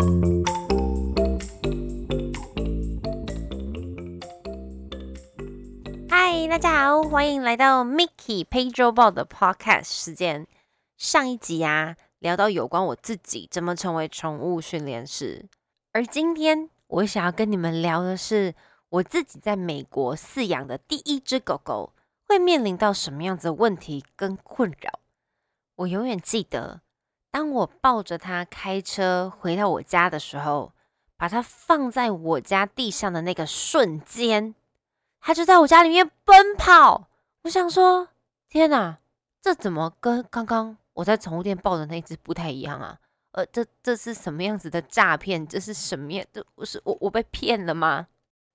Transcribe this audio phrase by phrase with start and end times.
[0.00, 0.06] 嗨，
[6.48, 10.46] 大家好，欢迎来到 Mickey Pedro 报的 Podcast 时间。
[10.96, 15.44] 上一集啊，聊到有关我自己怎么成为宠物训练师，
[15.92, 18.54] 而今天我想要跟你们聊的是
[18.88, 21.92] 我自己在美国饲养的第一只狗狗
[22.26, 25.00] 会面临到什么样子的问题跟困扰。
[25.76, 26.80] 我永远记得，
[27.30, 30.72] 当我抱着它开车回到我家的时候，
[31.16, 34.54] 把它放在我家地上的那个瞬间，
[35.20, 37.08] 它就在我家里面奔跑。
[37.42, 38.08] 我想说，
[38.48, 38.98] 天哪，
[39.40, 42.98] 这怎么跟刚刚我在宠物店抱的那只不太一样啊？
[43.32, 45.46] 呃，这这是什么样子的诈骗？
[45.46, 46.26] 这是什么样？
[46.32, 48.08] 这我是我我被骗了吗？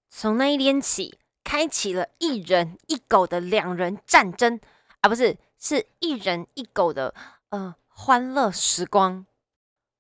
[0.10, 4.60] 从那一天起，开启了一人一狗的两人战争
[5.02, 5.38] 啊，不是。
[5.58, 7.16] 是一人一狗的
[7.50, 9.26] 呃欢乐时光。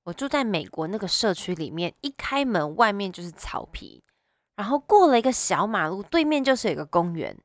[0.03, 4.03] 我住在美国那个社区里面，一开门外面就是草皮，
[4.57, 7.35] 然后过了一个小马路，对面就是有一个公园。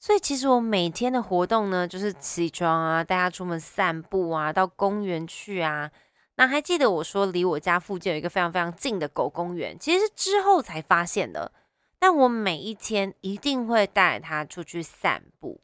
[0.00, 5.92] 所以其实我每天的活动呢，就是起床啊，带它出门散步啊，到公园去啊。
[6.34, 11.52] 那还记得我说离我家附近有一个非常非常近的狗公园，其实是之后才发现的。
[12.00, 15.62] 但我每一天一定会带它出去散步。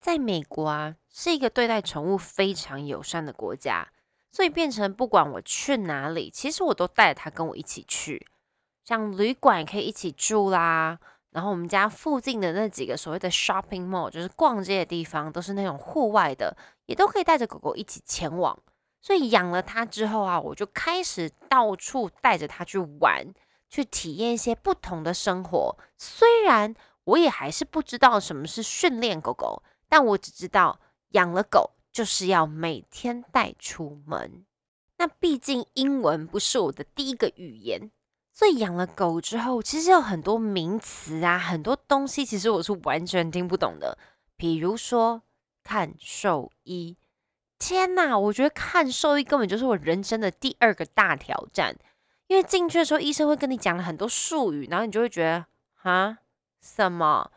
[0.00, 3.86] 在美国啊，是一个对待宠物非常友善的国家，
[4.30, 8.26] 所以变成不管我去哪里，其实我都带着它跟我一起去。
[8.82, 10.98] 像旅馆可以一起住啦，
[11.30, 18.58] 然后我们家附近的那几个所谓的 shopping mall，就是逛街的地方，都是那种户外的，也都可以带着狗狗一起前往。
[19.00, 23.26] 所以养了它之后啊，我就开始到处带着它去玩，
[23.68, 25.76] 去体验一些不同的生活。
[25.98, 26.74] 虽然
[27.04, 29.62] 我也还是不知道什么是训练狗狗。
[29.92, 30.80] 但我只知道
[31.12, 34.44] 养了狗就是要每天带出门。
[34.98, 37.90] 那毕竟英文不是我的第一个语言，
[38.32, 43.98] 所以养了狗之后，其实有很多名词啊，很多东西其实我是完全听不懂的。
[44.36, 45.22] 比如说
[45.62, 46.96] 看兽医，
[47.58, 51.76] 天哪，我觉得看兽医根本就是我人生的第二个大挑战。
[52.28, 55.46] 因为进去的时候，医生会跟你讲了很多术语，然后你就会觉得
[55.82, 56.18] 啊，
[56.60, 57.30] 什么？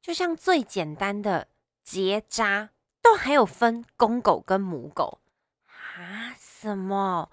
[0.00, 1.48] 就像最简单的。
[1.82, 2.70] 结扎
[3.02, 5.18] 都还有分公狗跟母狗
[5.66, 6.34] 啊？
[6.38, 7.30] 什么？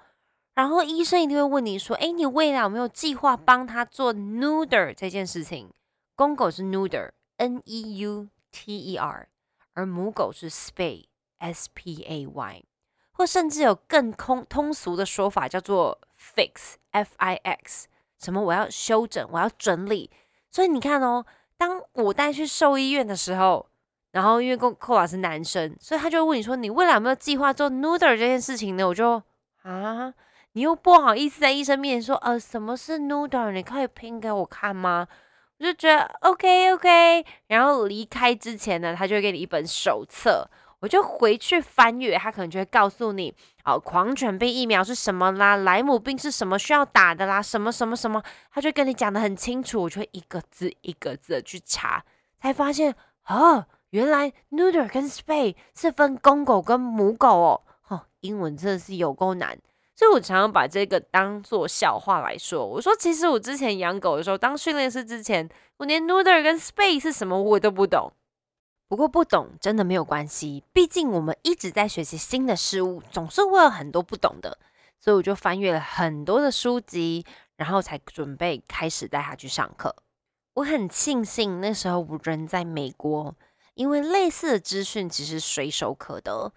[0.53, 5.69] 然后医生一定会问你说：“哎，你未来有没有计划帮他做 neuter 这件事情？
[6.15, 9.29] 公狗是 neuter，n e u t e r，
[9.73, 12.63] 而母狗是 spay，s p a y，
[13.11, 18.41] 或甚至有更通通俗的说法叫做 fix，f i x，什么？
[18.41, 20.09] 我要修整，我要整理。
[20.49, 23.66] 所以你看哦，当我带去兽医院的时候。
[24.11, 29.21] 然后因为寇寇老是男生，所以他就问你说：“你未来有没有计划做 neuter 这件事情呢？”我就
[29.63, 30.13] 啊，
[30.53, 33.51] 你又不好意思在医生面前说：“呃，什么是 neuter？
[33.51, 35.07] 你可以拼给我看吗？”
[35.59, 37.25] 我就觉得 OK OK。
[37.47, 43.33] 然后离开之前呢，他就会给你一本手册，我就回去翻阅，他可能就会告诉你：
[43.65, 52.03] 哦，狂犬病疫苗是什么啦，莱姆病是什么需要打的啦，什么什么什么，他就跟你讲的很清楚，我就会一个字一个字的去查，
[52.41, 53.67] 才发现啊。
[53.91, 59.57] 原来 neuter 跟 spay 是分公狗跟母狗哦，哦，英文真的是有够难，
[59.95, 62.65] 所以我常常把这个当做笑话来说。
[62.65, 68.11] 我说，其实我之前养狗的时候，当训练师之前，我连 neuter 跟 spay 是什么我都不懂。
[68.89, 74.57] 不过不懂真的没有关系，毕竟我们一直在学习新的事物，总是会有很多不懂的。
[74.99, 77.25] 所以我就翻阅了很多的书籍，
[77.55, 79.95] 然后才准备开始带他去上课。
[80.55, 83.35] 我很庆幸那时候我人在美国。
[83.77, 86.51] 因为类似的资讯其实随手可得，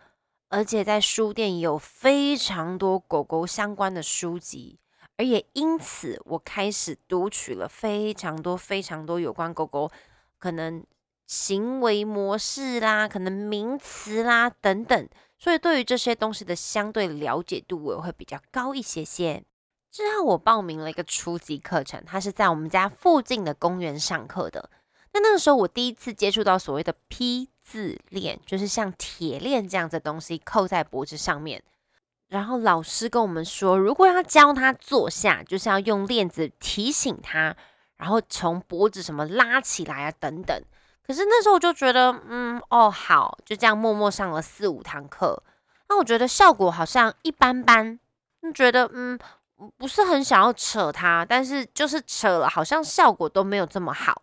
[0.48, 4.78] 而且在书店也有非常多狗狗相关的书籍，
[5.19, 9.92] 而也因此我开始读取了非常多非常多有关狗狗
[10.38, 10.82] 可能
[11.26, 19.44] 行为模式啦、可能名词啦等等，所以对于这些东西的相对了解度我也会比较高一些些。
[19.91, 24.71] 之后我报名了一个初级课程，它是在我们家附近的公园上课的。
[25.12, 31.62] 那那个时候，我第一次接触到所谓的 P 字链，就是像铁链这样的东西扣在脖子上面。
[32.28, 37.57] 然后老师跟我们说，如果要教他坐下，就是要用链子提醒他，
[37.97, 40.62] 然后从脖子什么拉起来啊等等。
[41.04, 45.42] 可是那时候我就觉得，嗯，哦，好，就这样默默上了四五堂课。
[45.89, 47.98] 那我觉得效果好像一般般，
[48.41, 49.18] 就觉得嗯，
[49.77, 54.22] 不是很想要扯它，但是就是扯了，好像效果都没有这么好。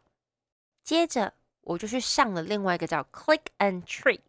[0.88, 4.22] 接着我就去上了另外一个叫 Click and Trick，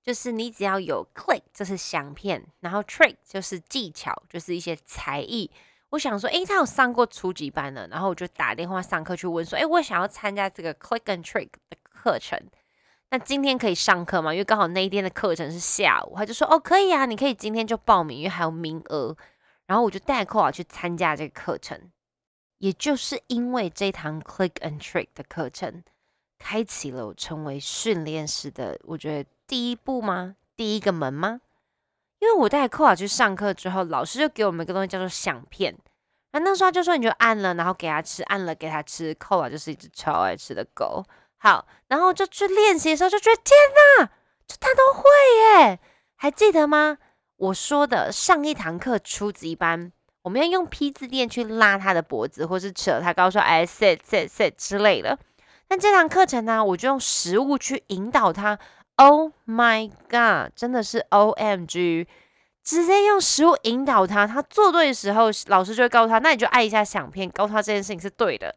[0.00, 5.50] 就是你只要有 Click，这是响片，然后 Trick 就是技巧，就是一些才艺。
[5.88, 12.40] 我想说，诶，他有上过初级班的，然后我就打电话上课去问说，诶，我想要参加这个 Click and Trick 的课程，
[13.10, 14.32] 那今天可以上课吗？
[14.32, 19.16] 因为刚好那一天的课程是下午，他就说，哦，可以啊，你可以今天就报名，因为还有名额。
[19.66, 21.90] 然后我就带扣啊去参加这个课程，
[22.58, 25.82] 也就是因为这堂 Click and Trick 的课程，
[26.38, 30.36] 开启了我成为训练师的，我觉得第一步吗？
[30.56, 31.40] 第一个门吗？
[32.20, 35.76] 因为我带扣啊去上课之后，老师就给我们一个东西叫做响片。
[36.32, 39.14] 那那时候他就说，你就按了，然后给他吃，按了给他吃。
[39.14, 41.04] 扣啊就是一只超爱吃的狗。
[41.36, 43.56] 好，然后就去练习的时候，就觉得天
[43.98, 44.10] 哪，
[44.46, 45.02] 这他都会
[45.62, 45.78] 耶！
[46.16, 46.98] 还记得吗？
[47.36, 49.92] 我说的上一堂课初级班，
[50.22, 55.18] 我们要用 P 字垫去拉他的脖子，或是扯他高说哎 sit sit sit 之类的。
[55.78, 58.58] 这堂课程呢，我就用食物去引导他。
[58.96, 60.52] Oh my god！
[60.54, 62.06] 真的是 O M G！
[62.62, 68.54] 直接用食物引导他，他做对的时候，老师就会告诉他，那你就按一下响片，告诉他这件事情是对的。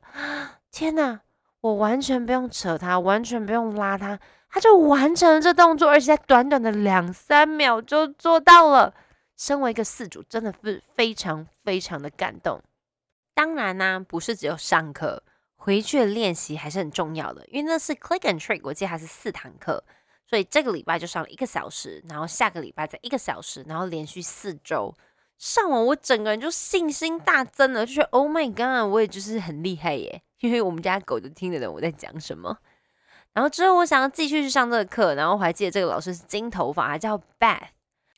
[0.71, 1.19] 天哪，
[1.61, 4.19] 我完全不用扯他，完全不用拉他，
[4.49, 8.93] 他就完成了这动作，而且在短短的两三秒就做到了。
[9.35, 12.61] 身为一个四主，真的是非常非常的感动。
[13.33, 15.21] 当然呢，不是只有上课，
[15.57, 19.83] 回去的练习还是很重要的，因为那是 Click and Trick，我记得还是四堂课。
[20.29, 24.93] 所以这个礼拜就上了一个小时，然后下个礼拜再一个小时，然后连续四周
[25.37, 30.21] 上完，我整个人就信心大增了，就觉得 Oh my God，我也就是很厉害耶！
[30.41, 32.57] 因为我们家狗就听得懂我在讲什么。
[33.33, 37.67] 然后之后我想要继续去上这个课，然后我还记得这个老师是金头发，还叫 Beth，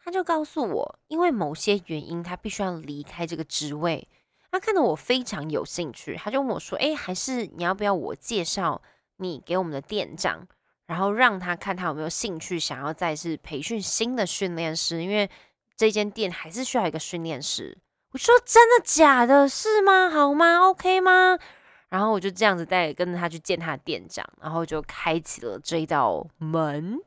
[0.04, 4.08] 他就告诉我，因为某些原因他必须要离开这个职位。
[4.52, 8.82] 他看到我非常有兴趣，他就问我说：“哎，还是你要不要我介绍
[9.18, 10.48] 你给我们的店长？”
[10.88, 15.30] 然后让他看他有没有兴趣，想要再次培训新的训练师，因为
[15.76, 17.78] 这间店还是需要一个训练师。
[18.12, 19.48] 我说真的假的？
[19.48, 20.10] 是吗？
[20.10, 21.38] 好吗？OK 吗？
[21.90, 27.00] 然后我就这样子带跟着他去见他的店长，然后就开启了这一道门。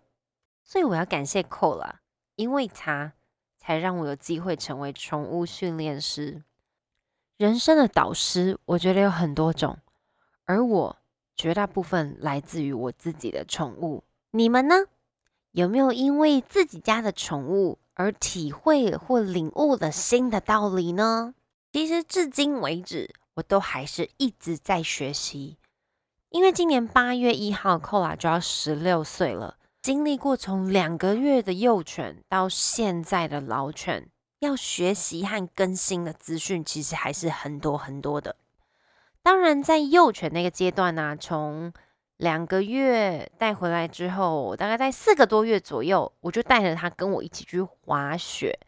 [0.62, 1.94] 所以我要感谢 Cole，
[2.36, 3.12] 因为他
[3.58, 6.44] 才让我有机会成为宠物训练师。
[7.42, 9.76] 人生的导师，我觉得有很多种，
[10.44, 10.96] 而我。
[11.34, 14.76] 绝大部分来自于我自己的宠物，你们呢？
[15.50, 21.34] 有没有因为自己家的宠物而体会或领悟了新的道理呢？
[21.72, 25.56] 其实至今为止，我都还是一直在学习。
[26.28, 34.10] 因为今年八月一号，寇拉就要十六岁了，经历过从两个月的幼犬到现在的老犬，
[34.42, 38.34] 要学习和更新的资讯，其实还是很多很多的。
[39.22, 41.72] 当然，在幼犬那个阶段呢，从
[42.16, 48.58] 两个月带回来之后，大概在四个多月左右，我就带着它跟我一起去滑雪，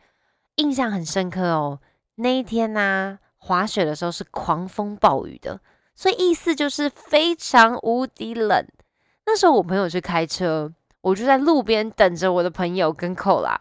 [0.54, 1.80] 印象很深刻哦。
[2.14, 5.60] 那一天呢，滑雪的时候是狂风暴雨的，
[5.96, 8.64] 所以意思就是非常无敌冷。
[9.26, 13.60] 那时候我朋友去开车，我就在路边等着我的朋友跟寇啦。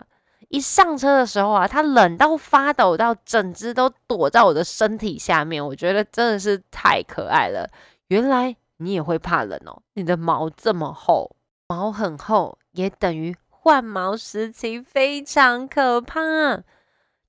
[0.53, 5.65] 一上车的时候啊，它冷到发抖，到整只都躲在我的身体下面。
[5.65, 7.67] 我觉得真的是太可爱了。
[8.09, 11.35] 原来你也会怕冷哦，你的毛这么厚，
[11.67, 16.21] 毛很厚，也等于换毛时期非常可怕。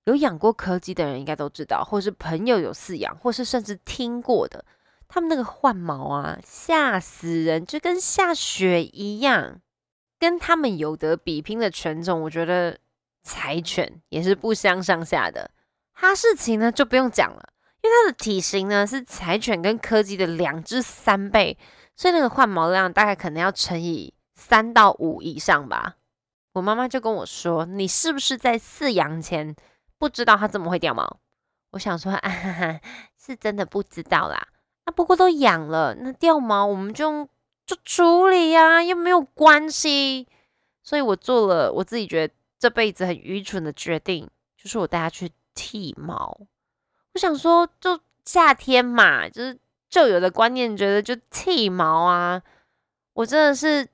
[0.04, 4.62] 有养过柯基的人应该都知道，或是朋友有饲养，或是甚至听过的，
[5.08, 9.62] 他们那个换毛啊，吓死人，就跟下雪一样。
[10.18, 12.76] 跟他们有得比拼的犬种，我觉得。
[13.24, 15.50] 柴犬也是不相上下的，
[15.92, 17.48] 哈士奇呢就不用讲了，
[17.80, 21.56] 因为它的体型呢是柴犬跟柯基的两至三倍，
[21.96, 25.96] 所以那个换毛量大概可能要乘以三到五以上吧。
[26.52, 29.56] 我妈妈就跟我说：“你是不是在饲养前
[29.98, 31.18] 不知道它这么会掉毛？”
[31.72, 32.80] 我想说：“啊哈哈，
[33.18, 34.48] 是真的不知道啦。
[34.84, 37.26] 啊，不过都养了，那掉毛我们就
[37.64, 40.28] 就处理呀，又没有关系。
[40.82, 46.46] 所以我做了我自己觉得。”这辈子很愚蠢的决定，就是我带它去剃毛。
[47.12, 49.58] 我想说，就夏天嘛，就是
[49.90, 52.42] 旧有的观念，觉得就剃毛啊。
[53.12, 53.86] 我真的是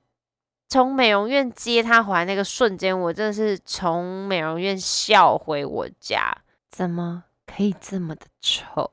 [0.67, 6.35] 从美容院接它回来那个瞬间，我真的是从美容院笑回我家，
[6.71, 8.91] 怎么可以这么的丑？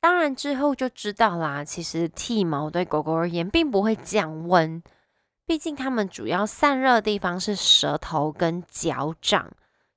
[0.00, 4.82] 当然之后就知道啦，其实剃毛对狗狗而言并不会降温。
[5.46, 9.50] 毕竟它们主要散热的地方是舌头跟脚掌，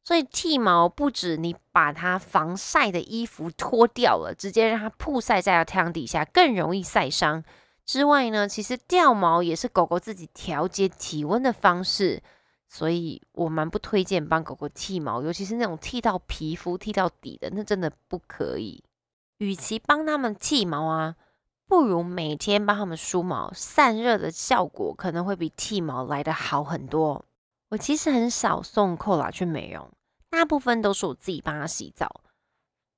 [0.03, 7.43] 所以剃毛不止你把它防晒的衣服脱掉了，直接让它曝晒在太阳底下更容易晒伤。
[7.85, 12.21] 之外呢，其实掉毛也是狗狗自己调节体温的方式，
[12.67, 18.83] 所以我蛮不推荐帮狗狗剃毛，尤其是那种剃到皮肤、剃到底的，那真的不可以。
[19.37, 21.15] 与其帮它们剃毛啊，
[21.67, 27.25] 不如每天帮他们梳毛，散热的效果可能会比剃毛来的好很多。
[27.69, 29.89] 我其实很少送扣拉去美容，
[30.29, 32.21] 大部分都是我自己帮他洗澡，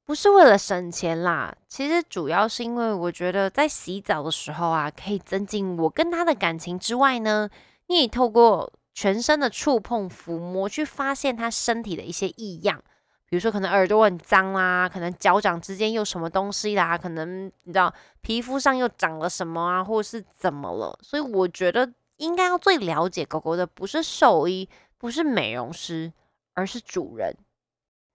[0.05, 7.49] 不是为了省钱啦，其实主要是因为我觉得在洗澡的时候啊，可以增进我跟他的感情之外呢，
[7.87, 8.73] 你也透过。
[8.99, 12.83] 全身的触碰、抚摸，去发现他身体的一些异样，
[13.29, 20.97] 比如说可能耳朵很脏啦，可能脚掌之间有什么东西啦，可能你知道皮肤上又长了什么啊，或者是怎么了？
[21.01, 26.11] 所以我觉得应该要最了解狗狗的不是兽医，不是美容师，
[26.53, 27.35] 而是主人。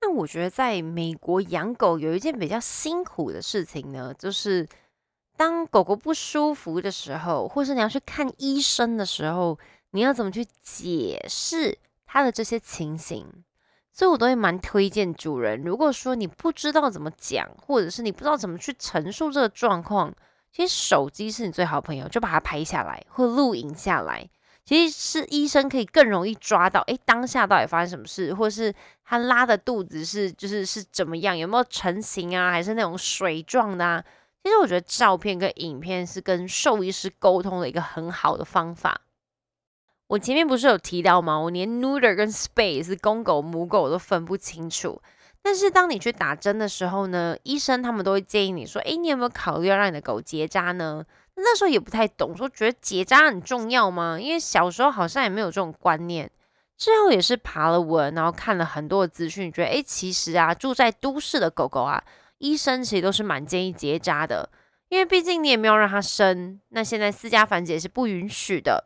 [0.01, 4.69] 那我觉得在美国养狗有一件比较辛苦的事情呢，就是
[5.37, 9.59] 当狗狗不舒服的时候，或是你要去看医生的时候。
[9.95, 11.77] 你要怎么去解释
[12.07, 13.27] 它的这些情形？
[13.93, 20.13] 所以我都会蛮推荐主人，如果说你不知道怎么讲，或者是你不知道怎么去陈述这个状况，
[20.51, 24.29] 其实手机是你最好朋友，就把它拍下来或录影下来。
[24.65, 28.73] 其实是医生可以更容易抓到，诶，当下到底发生什么事，或是
[29.05, 34.05] 他拉的肚子是就是是怎么样，有没有成型啊，还是那种水状的啊？
[34.43, 39.01] 其实我觉得照片跟影片是跟兽医师沟通的一个很好的方法。
[40.13, 41.39] 我前面不是有提到吗？
[41.39, 45.01] 我连 neuter 跟 spay 是公狗母狗都分不清楚。
[45.41, 51.03] 但是当你去打针的时候呢，医生他们都会建议你说：“诶，你有没有考虑要让你的狗结扎呢？”
[51.37, 54.19] 那时候也不太懂，说觉得结扎很重要吗？
[54.21, 56.31] 因为小时候好像也没有这种观念。
[56.77, 62.05] 之后也是爬了文，然后看了很多的资讯，觉得诶，其实啊，住在都市的狗狗啊，
[62.37, 64.51] 医生其实都是蛮建议结扎的，
[64.91, 66.61] 因为毕竟你也没有让它生。
[66.69, 68.85] 那现在私家繁殖也是不允许的。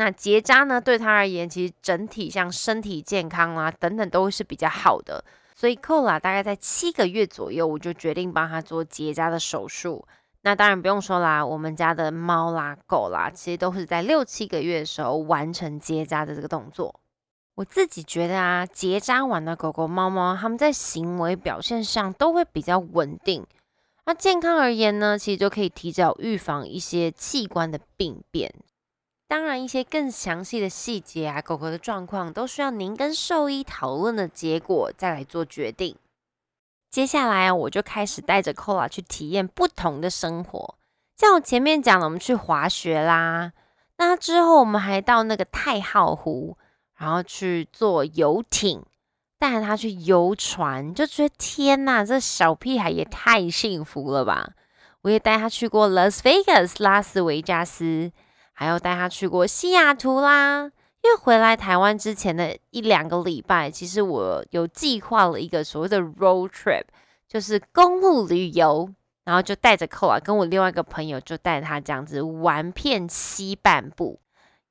[0.00, 5.22] 那结扎呢，对他而言，其实整体像身体健康啊等等都是比较好的。
[5.54, 10.02] 所以寇拉大概在七个月左右，我就决定帮他做结扎的手术。
[10.40, 16.98] 那当然不用说啦，我们家的猫啦、狗啦，其实都是在六七个月的时候完成结扎的这个动作。
[17.56, 23.46] 我自己觉得啊，结扎完的狗狗、猫猫，它们在行为表现上都会比较稳定。
[24.06, 28.50] 那健康而言呢，其实就可以提早预防一些器官的病变。
[29.30, 35.94] 当然，一些更详细的细节啊，狗狗的状况都需要您跟兽医讨论的结果再来做决定。
[36.90, 40.74] 接下来啊，我就开始带着 Kola 去体验不同的生活。
[41.16, 43.52] 像我前面讲了，我们去滑雪啦，
[43.98, 46.58] 那之后我们还到那个太浩湖，
[46.96, 48.82] 然后去坐游艇，
[49.38, 54.54] 带着他去游船，就觉得天呐，这小屁孩也太幸福了吧！
[55.02, 58.10] 我也带他去过 Las Vegas 拉斯维加斯。
[58.60, 60.64] 还要带他去过西雅图啦，
[61.00, 66.82] 因为回来台湾之前的一两个礼拜，其实我有计划了一个所谓的 road trip，
[67.26, 68.92] 就是公路旅游，
[69.24, 74.20] 然后就带着寇啊，跟我另外一个朋友就带他这样子玩遍西半部。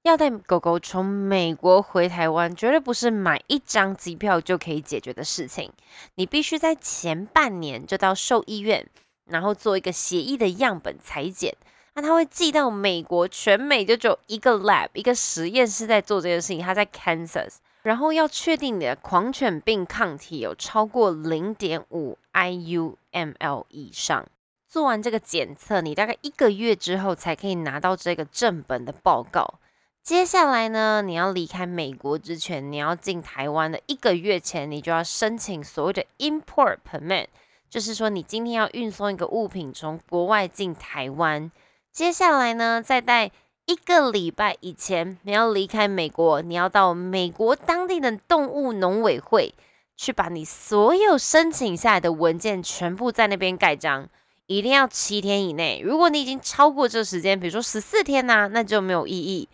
[0.03, 5.73] 要带狗狗从美国回台湾，绝对不是买一张机票就可以解决的事情，
[6.13, 8.87] 你必须在前半年就到兽医院，
[9.25, 11.55] 然后做一个协议的样本裁剪。
[11.99, 24.25] 那他会寄到美国，全美就只有一个 lab，一个实验室在做这件事情，他在 Kansas，然后要确定你的狂犬病抗体有超过零点五 IUML 以上。
[24.65, 29.55] 做完这个检测，你大概一个月之后才可以拿到这个正本的报告。
[30.01, 37.27] 接下来呢，你要离开美国之前，你要进台湾的一个月前，你就要申请所谓的 import permit，
[37.69, 41.51] 就是说你今天要运送一个物品从国外进台湾。
[41.91, 43.31] 接下来呢，再带
[43.65, 49.53] 一个礼拜以前，你要离开美国，你要到美国当地的动物农委会
[49.97, 54.07] 去把你所有申请下来的文件全部在那边盖章，
[54.45, 55.81] 一定要七天以内。
[55.83, 59.49] 如果你已经超过这时间，比如说十四天呐，那就没有意义。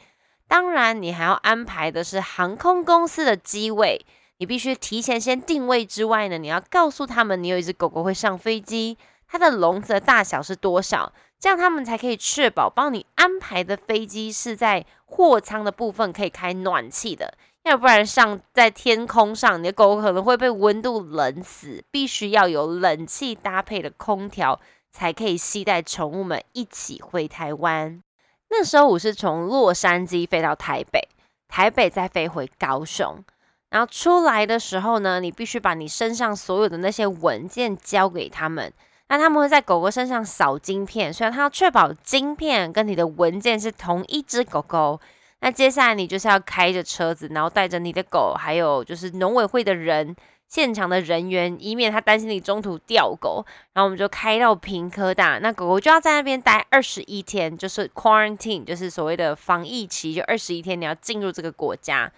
[0.47, 4.05] 当然，你还要安排的是航空公司的机位，
[4.37, 11.11] 你必须提前先定位之外呢，你要告诉他们你有一只狗狗会上飞机，它的笼子的大小是多少。
[11.45, 21.83] 这样他们才可以确保帮你安排的飞机是在货舱的部分可以开暖气的，要不然上在天空上，你的狗可能会被温度冷死。
[21.91, 24.59] 必须要有冷气搭配的空调，
[24.91, 28.01] 才可以携带宠物们一起回台湾。
[28.49, 31.07] 那时候我是从洛杉矶飞到台北，
[31.47, 33.23] 台北再飞回高雄，
[33.69, 38.73] 然后出来的时候呢，你必须把你身上所有的那些文件交给他们。
[39.07, 44.99] 那他们会在狗狗身上扫晶片，所以它要确保晶片跟你的文件是同一只狗狗。
[45.41, 50.15] 那接下来你就是要开着车子，然后带着你的狗，还有就是农委会的人。
[50.47, 53.43] 现场的人员，以免他担心你中途掉狗，
[53.73, 62.09] 然后我们就开到平科大，那狗狗就要在那边待二十一天，就是 quarantine，就是所谓的防疫期，就二十一天你要进入这个国家。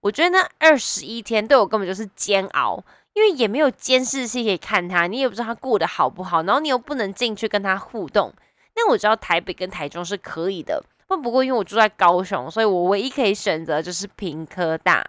[0.00, 2.82] 我觉得那二十一天对我根本就是煎熬，
[3.14, 8.32] 因为也没有监视器可以看他，你也不知道他过得好不好，然后你又不能进去跟他互动。
[8.76, 15.06] 那我知道台北跟台中是可以的，不不过因为我住在高雄，所以我唯一可以选择就是平科大。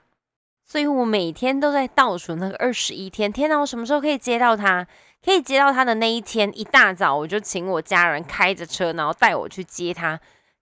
[0.68, 3.32] 所以我每天都在倒数那个二十一天。
[3.32, 4.88] 天哪，我什么时候可以接到他？
[5.24, 10.20] 可以接到他的那一天，一大早我就请我家人开着车，然后带我去接他。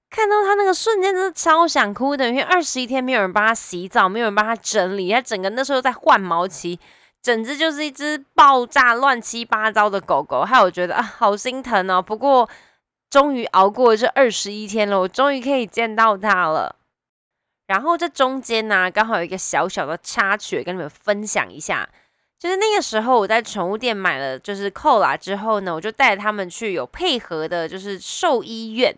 [0.10, 6.80] 看到他那个瞬间，真的超想哭的，因为二十一天没有人帮他洗澡，没有人帮他整理，他整个那时候在换毛期，
[7.24, 10.44] 整只就是一只爆炸乱七八糟的狗狗。
[10.44, 12.02] 害我觉得啊，好心疼哦。
[12.02, 12.48] 不过
[13.10, 16.76] 终于熬过这二十一天了，我终于可以见到它了。
[17.66, 21.88] 然后这中间呢，刚好有一个小小的插曲跟你们分享一下，
[22.38, 28.94] 就是那个时候我在宠物店买了就是扣啦之后呢，我就带他们去有配合的，就是兽医院。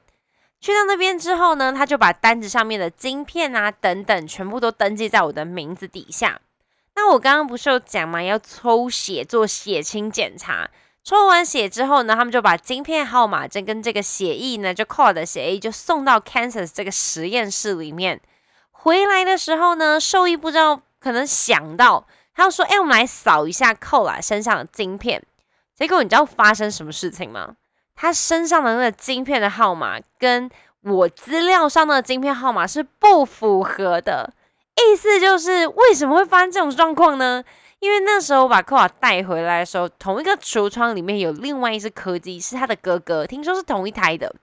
[0.59, 6.41] 去到那边之后呢，他就把单子上面的晶片啊等等全部都登记在我的名字底下。
[6.95, 10.69] 那我刚刚不是有讲嘛，要抽血做血清检查，
[11.03, 18.21] 抽完血之后呢，他们就把晶片号码证跟这个血液呢，就扣的血液就送到 Kansas 这个实验室里面。
[18.71, 25.21] 回来的时候呢，兽医不知道可能想到，他要说：“哎，我们来扫一下寇啦身上的晶片。”
[25.75, 27.55] 结果你知道发生什么事情吗？
[27.95, 30.49] 他身上的那个晶片的号码跟
[30.81, 34.33] 我资料上的晶片号码是不符合的。
[34.91, 37.43] 意思就是为什么会发生这种状况呢？
[37.79, 44.33] 因为那时候我把寇拉带回来的时候，同一个橱窗里面有另外一只柯基，是他的哥哥，听说是同一胎的。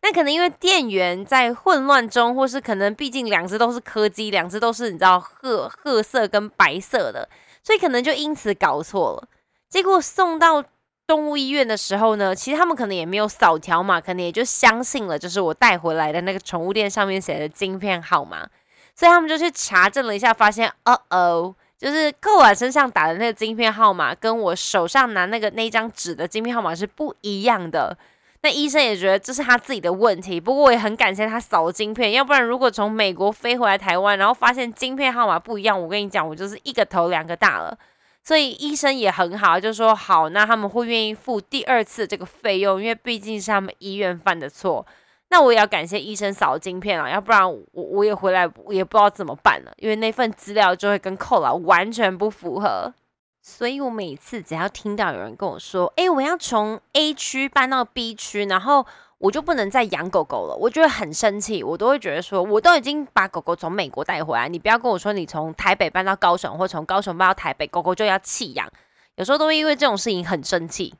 [0.00, 7.28] 那可能因为店员在混乱中，或是可能毕竟两只都是柯基，两只都是你知道褐褐色跟白色的，
[7.62, 9.28] 所以可能就因此搞错了。
[9.68, 10.64] 结果送到
[11.06, 18.48] 动物医院的时候呢，其实他们可能也没有扫条码，可能也就相信了，就是我带回来的那个宠物店上面写的晶片号码，
[18.94, 27.96] 所以他们就去查证了一下，发现哦哦，就是寇瓦身上打的那个晶片号码，跟我手上拿那个那张纸的晶片号码是不一样的。
[28.44, 37.78] 那医生也觉得这是他自己的问题，不过我也很感谢他扫了晶片，要不然如果从美国飞回来台湾，然后发现晶片号码不一样，我跟你讲，我就是一个头两个大了。
[38.24, 44.84] 所以医生也很好，就说好，那他们会愿意付第二次这个费用，因为毕竟是他们医院犯的错。
[45.32, 52.92] 那我也要感谢医生扫晶片了，要不然我我也回来也不知道怎么办了，因为那份资料就会跟扣了完全不符合。
[53.40, 68.70] 所以我每次只要听到有人跟我说：“哎，我要从 A 区搬到 B 区，然后我就不能再养狗狗了。”我就会很生气，我都会觉得说：“我都已经把狗狗从美国带回来，你不要跟我说你从台北搬到高雄，或从高雄搬到台北，狗狗就要弃养。”
[69.16, 70.94] 有时候都会因为这种事情很生气，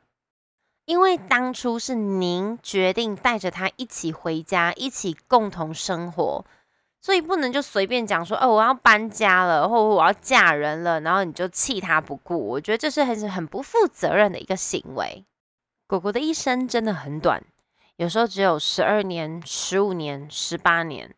[0.85, 6.45] 因为当初是您决定带着它一起回家，一起共同生活。
[7.01, 12.39] 所以不能就随便讲说，哦，我要搬家了，或我要嫁人了，然后你就弃他不顾。
[12.39, 15.25] 我觉得这是很很不负责任的一个行为。
[15.89, 17.43] 狗狗的一生真的很短，
[17.97, 21.13] 有时候只有十二年、十五年、十八年。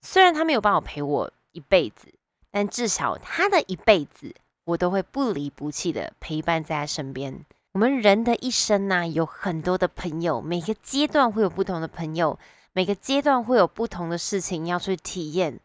[0.00, 2.14] 虽然他没有办法陪我一辈子，
[2.50, 7.44] 但至少他的一辈子，我都会不离不弃的陪伴在他身边。
[7.76, 12.38] 我们人的一生呢，有很多的朋友，每个阶段会有不同的朋友。
[12.72, 15.60] 每个阶段会有不同的事情要去体验，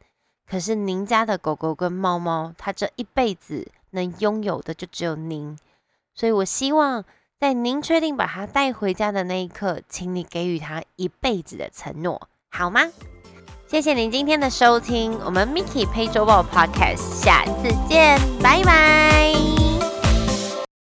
[0.45, 5.57] 可是您家的狗狗跟猫猫，它这一辈子能拥有的就只有您，
[6.13, 7.05] 所以我希望
[7.39, 12.81] 在您确定把它带回家的那一刻，请你给予它一辈子的承诺，好吗？
[13.69, 19.70] 谢谢您今天的收听，我们 Mickey 配周报 Podcast，下次见，拜拜。